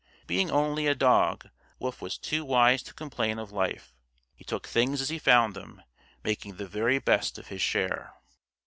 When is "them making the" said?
5.55-6.67